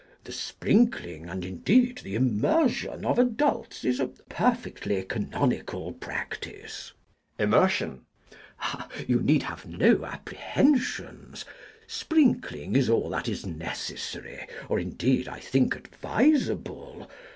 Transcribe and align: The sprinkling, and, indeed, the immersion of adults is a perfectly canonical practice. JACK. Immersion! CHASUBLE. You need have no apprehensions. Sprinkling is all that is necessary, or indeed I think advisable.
The 0.23 0.31
sprinkling, 0.31 1.29
and, 1.29 1.45
indeed, 1.45 1.99
the 1.99 2.15
immersion 2.15 3.05
of 3.05 3.19
adults 3.19 3.85
is 3.85 3.99
a 3.99 4.07
perfectly 4.07 5.03
canonical 5.03 5.91
practice. 5.93 6.87
JACK. 7.37 7.41
Immersion! 7.45 8.05
CHASUBLE. 8.59 9.05
You 9.07 9.19
need 9.19 9.43
have 9.43 9.67
no 9.67 10.03
apprehensions. 10.03 11.45
Sprinkling 11.85 12.75
is 12.75 12.89
all 12.89 13.11
that 13.11 13.29
is 13.29 13.45
necessary, 13.45 14.47
or 14.69 14.79
indeed 14.79 15.27
I 15.27 15.39
think 15.39 15.75
advisable. 15.75 17.07